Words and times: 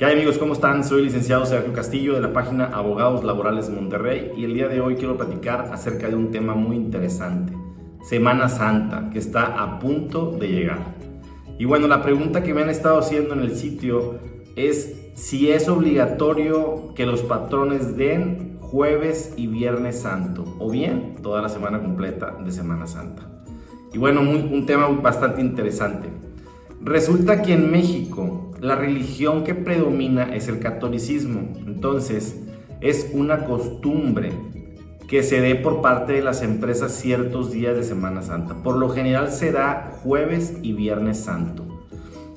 ¿Qué 0.00 0.06
hay 0.06 0.14
amigos? 0.14 0.38
¿Cómo 0.38 0.54
están? 0.54 0.82
Soy 0.82 1.00
el 1.00 1.04
licenciado 1.04 1.44
Sergio 1.44 1.74
Castillo 1.74 2.14
de 2.14 2.22
la 2.22 2.32
página 2.32 2.64
Abogados 2.72 3.22
Laborales 3.22 3.68
Monterrey 3.68 4.32
y 4.34 4.44
el 4.44 4.54
día 4.54 4.66
de 4.66 4.80
hoy 4.80 4.94
quiero 4.94 5.18
platicar 5.18 5.68
acerca 5.74 6.08
de 6.08 6.14
un 6.14 6.30
tema 6.30 6.54
muy 6.54 6.76
interesante, 6.76 7.52
Semana 8.02 8.48
Santa, 8.48 9.10
que 9.12 9.18
está 9.18 9.62
a 9.62 9.78
punto 9.78 10.30
de 10.30 10.48
llegar. 10.48 10.96
Y 11.58 11.66
bueno, 11.66 11.86
la 11.86 12.02
pregunta 12.02 12.42
que 12.42 12.54
me 12.54 12.62
han 12.62 12.70
estado 12.70 12.98
haciendo 12.98 13.34
en 13.34 13.40
el 13.40 13.54
sitio 13.54 14.14
es 14.56 15.12
si 15.16 15.50
es 15.50 15.68
obligatorio 15.68 16.94
que 16.94 17.04
los 17.04 17.20
patrones 17.20 17.94
den 17.98 18.56
jueves 18.58 19.34
y 19.36 19.48
viernes 19.48 20.00
santo 20.00 20.56
o 20.58 20.70
bien 20.70 21.16
toda 21.22 21.42
la 21.42 21.50
semana 21.50 21.78
completa 21.78 22.38
de 22.42 22.50
Semana 22.52 22.86
Santa. 22.86 23.30
Y 23.92 23.98
bueno, 23.98 24.22
un 24.22 24.64
tema 24.64 24.88
bastante 24.88 25.42
interesante. 25.42 26.08
Resulta 26.80 27.42
que 27.42 27.52
en 27.52 27.70
México 27.70 28.39
la 28.60 28.76
religión 28.76 29.44
que 29.44 29.54
predomina 29.54 30.34
es 30.34 30.48
el 30.48 30.60
catolicismo. 30.60 31.52
Entonces, 31.66 32.40
es 32.80 33.10
una 33.12 33.44
costumbre 33.44 34.32
que 35.08 35.22
se 35.22 35.40
dé 35.40 35.56
por 35.56 35.80
parte 35.80 36.12
de 36.12 36.22
las 36.22 36.42
empresas 36.42 36.92
ciertos 36.92 37.50
días 37.50 37.76
de 37.76 37.82
Semana 37.82 38.22
Santa. 38.22 38.62
Por 38.62 38.76
lo 38.76 38.88
general 38.90 39.30
se 39.30 39.50
da 39.50 39.92
jueves 40.02 40.58
y 40.62 40.72
viernes 40.72 41.18
santo. 41.18 41.66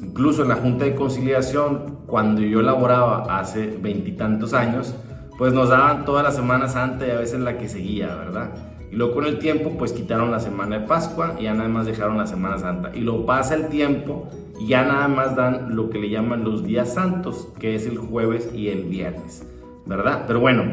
Incluso 0.02 0.44
en 0.44 0.50
la 0.50 0.56
Junta 0.56 0.86
de 0.86 0.96
Conciliación, 0.96 2.00
cuando 2.08 2.42
yo 2.42 2.62
laboraba 2.62 3.40
hace 3.40 3.68
veintitantos 3.68 4.54
años, 4.54 4.96
pues 5.38 5.54
nos 5.54 5.70
daban 5.70 6.06
toda 6.06 6.24
la 6.24 6.32
Semana 6.32 6.68
Santa 6.68 7.08
y 7.08 7.12
a 7.12 7.20
veces 7.20 7.40
la 7.40 7.58
que 7.58 7.68
seguía, 7.68 8.16
¿verdad? 8.16 8.52
Y 8.92 8.96
luego 8.96 9.16
con 9.16 9.26
el 9.26 9.40
tiempo, 9.40 9.72
pues 9.78 9.92
quitaron 9.92 10.30
la 10.30 10.40
semana 10.40 10.78
de 10.78 10.86
Pascua 10.86 11.36
y 11.40 11.44
ya 11.44 11.56
nada 11.56 11.68
más 11.68 11.88
dejaron 11.88 12.18
la 12.18 12.28
Semana 12.28 12.60
Santa. 12.60 12.92
Y 12.94 13.00
luego 13.00 13.26
pasa 13.26 13.56
el 13.56 13.68
tiempo 13.70 14.30
y 14.60 14.68
ya 14.68 14.86
nada 14.86 15.08
más 15.08 15.36
dan 15.36 15.76
lo 15.76 15.90
que 15.90 15.98
le 15.98 16.10
llaman 16.10 16.44
los 16.44 16.64
días 16.64 16.94
santos, 16.94 17.48
que 17.60 17.74
es 17.74 17.88
el 17.88 17.98
jueves 17.98 18.52
y 18.54 18.70
el 18.70 18.84
viernes, 18.84 19.48
¿verdad? 19.88 20.26
Pero 20.28 20.40
bueno, 20.40 20.64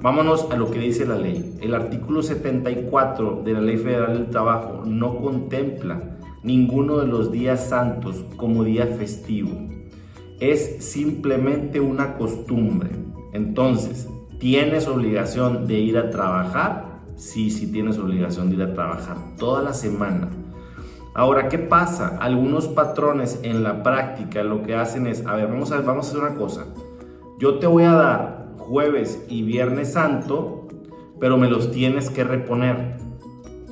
vámonos 0.00 0.50
a 0.50 0.56
lo 0.56 0.70
que 0.70 0.78
dice 0.78 1.04
la 1.04 1.16
ley. 1.16 1.58
El 1.60 1.74
artículo 1.74 2.22
74 2.22 3.42
de 3.44 3.52
la 3.52 3.60
Ley 3.60 3.76
Federal 3.76 4.14
del 4.14 4.30
Trabajo 4.30 4.84
no 4.86 5.18
contempla 5.18 6.16
ninguno 6.42 6.96
de 6.98 7.06
los 7.06 7.30
días 7.30 7.68
santos 7.68 8.24
como 8.36 8.64
día 8.64 8.86
festivo. 8.86 9.50
Es 10.40 10.84
simplemente 10.84 11.80
una 11.80 12.16
costumbre. 12.16 12.90
Entonces, 13.32 14.08
¿tienes 14.38 14.86
obligación 14.86 15.66
de 15.66 15.74
ir 15.74 15.98
a 15.98 16.10
trabajar? 16.10 17.00
Sí, 17.16 17.50
sí 17.50 17.70
tienes 17.70 17.98
obligación 17.98 18.48
de 18.50 18.56
ir 18.56 18.62
a 18.62 18.74
trabajar 18.74 19.16
toda 19.38 19.62
la 19.62 19.72
semana. 19.72 20.28
Ahora, 21.14 21.48
¿qué 21.48 21.58
pasa? 21.58 22.16
Algunos 22.20 22.68
patrones 22.68 23.40
en 23.42 23.64
la 23.64 23.82
práctica 23.82 24.42
lo 24.44 24.62
que 24.62 24.76
hacen 24.76 25.06
es, 25.06 25.26
a 25.26 25.34
ver, 25.34 25.48
vamos 25.48 25.72
a, 25.72 25.80
vamos 25.80 26.06
a 26.06 26.10
hacer 26.10 26.22
una 26.22 26.36
cosa. 26.36 26.66
Yo 27.38 27.58
te 27.58 27.66
voy 27.66 27.84
a 27.84 27.92
dar 27.92 28.54
jueves 28.58 29.24
y 29.28 29.42
viernes 29.42 29.94
santo, 29.94 30.68
pero 31.18 31.36
me 31.36 31.48
los 31.48 31.72
tienes 31.72 32.10
que 32.10 32.22
reponer. 32.22 32.98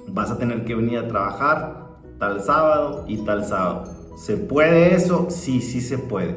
Vas 0.09 0.31
a 0.31 0.39
tener 0.39 0.65
que 0.65 0.75
venir 0.75 0.99
a 0.99 1.09
trabajar 1.09 1.87
tal 2.19 2.41
sábado 2.41 3.05
y 3.07 3.19
tal 3.19 3.45
sábado. 3.45 3.85
¿Se 4.17 4.37
puede 4.37 4.95
eso? 4.95 5.27
Sí, 5.29 5.61
sí 5.61 5.81
se 5.81 5.99
puede. 5.99 6.37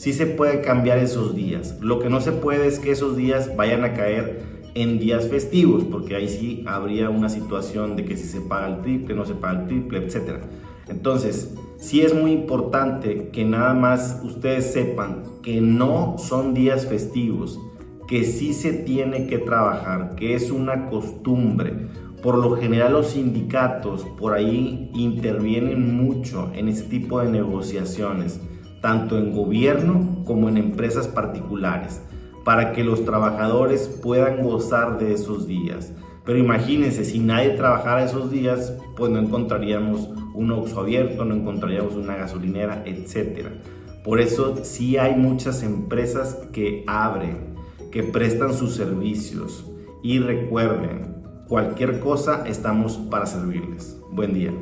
Sí 0.00 0.14
se 0.14 0.24
puede 0.24 0.62
cambiar 0.62 0.96
esos 0.96 1.34
días. 1.34 1.76
Lo 1.82 1.98
que 1.98 2.08
no 2.08 2.22
se 2.22 2.32
puede 2.32 2.66
es 2.66 2.78
que 2.78 2.90
esos 2.90 3.18
días 3.18 3.54
vayan 3.54 3.84
a 3.84 3.92
caer 3.92 4.40
en 4.72 4.98
días 4.98 5.28
festivos, 5.28 5.84
porque 5.84 6.16
ahí 6.16 6.26
sí 6.26 6.64
habría 6.66 7.10
una 7.10 7.28
situación 7.28 7.96
de 7.96 8.06
que 8.06 8.16
si 8.16 8.26
se 8.26 8.40
paga 8.40 8.68
el 8.68 8.80
triple, 8.80 9.14
no 9.14 9.26
se 9.26 9.34
paga 9.34 9.60
el 9.60 9.66
triple, 9.66 9.98
etc. 9.98 10.38
Entonces, 10.88 11.54
sí 11.76 12.00
es 12.00 12.14
muy 12.14 12.32
importante 12.32 13.28
que 13.30 13.44
nada 13.44 13.74
más 13.74 14.22
ustedes 14.24 14.72
sepan 14.72 15.22
que 15.42 15.60
no 15.60 16.16
son 16.16 16.54
días 16.54 16.86
festivos, 16.86 17.60
que 18.08 18.24
sí 18.24 18.54
se 18.54 18.72
tiene 18.72 19.26
que 19.26 19.36
trabajar, 19.36 20.14
que 20.16 20.34
es 20.34 20.50
una 20.50 20.88
costumbre. 20.88 21.74
Por 22.22 22.38
lo 22.38 22.56
general 22.56 22.94
los 22.94 23.08
sindicatos 23.08 24.06
por 24.18 24.32
ahí 24.32 24.90
intervienen 24.94 25.94
mucho 25.94 26.50
en 26.54 26.68
ese 26.68 26.84
tipo 26.84 27.20
de 27.20 27.30
negociaciones, 27.30 28.40
tanto 28.80 29.18
en 29.18 29.32
gobierno 29.32 30.24
como 30.24 30.48
en 30.48 30.56
empresas 30.56 31.08
particulares 31.08 32.02
para 32.44 32.72
que 32.72 32.84
los 32.84 33.04
trabajadores 33.04 33.86
puedan 34.02 34.42
gozar 34.42 34.98
de 34.98 35.12
esos 35.12 35.46
días. 35.46 35.92
Pero 36.24 36.38
imagínense, 36.38 37.04
si 37.04 37.18
nadie 37.18 37.50
trabajara 37.50 38.04
esos 38.04 38.30
días, 38.30 38.74
pues 38.96 39.10
no 39.10 39.18
encontraríamos 39.18 40.08
un 40.34 40.50
Oxxo 40.52 40.80
abierto, 40.80 41.24
no 41.24 41.34
encontraríamos 41.34 41.94
una 41.94 42.16
gasolinera, 42.16 42.82
etc. 42.86 43.48
Por 44.04 44.20
eso 44.20 44.56
sí 44.62 44.96
hay 44.96 45.16
muchas 45.16 45.62
empresas 45.62 46.34
que 46.52 46.84
abren, 46.86 47.54
que 47.90 48.02
prestan 48.02 48.54
sus 48.54 48.74
servicios. 48.74 49.66
Y 50.02 50.18
recuerden, 50.18 51.22
cualquier 51.48 52.00
cosa 52.00 52.44
estamos 52.46 52.96
para 52.96 53.26
servirles. 53.26 54.00
Buen 54.12 54.34
día. 54.34 54.52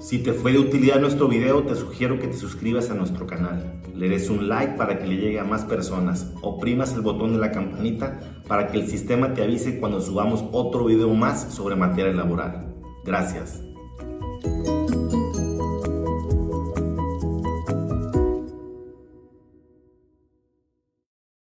Si 0.00 0.18
te 0.18 0.32
fue 0.32 0.52
de 0.52 0.58
utilidad 0.58 0.98
nuestro 0.98 1.28
video, 1.28 1.62
te 1.62 1.74
sugiero 1.74 2.18
que 2.18 2.26
te 2.26 2.32
suscribas 2.32 2.88
a 2.88 2.94
nuestro 2.94 3.26
canal. 3.26 3.82
Le 3.94 4.08
des 4.08 4.30
un 4.30 4.48
like 4.48 4.78
para 4.78 4.98
que 4.98 5.06
le 5.06 5.18
llegue 5.18 5.38
a 5.38 5.44
más 5.44 5.66
personas. 5.66 6.32
Oprimas 6.40 6.94
el 6.94 7.02
botón 7.02 7.34
de 7.34 7.38
la 7.38 7.52
campanita 7.52 8.18
para 8.48 8.68
que 8.68 8.78
el 8.78 8.88
sistema 8.88 9.34
te 9.34 9.42
avise 9.42 9.78
cuando 9.78 10.00
subamos 10.00 10.42
otro 10.52 10.86
video 10.86 11.12
más 11.12 11.52
sobre 11.52 11.76
materia 11.76 12.14
laboral. 12.14 12.74
Gracias. 13.04 13.69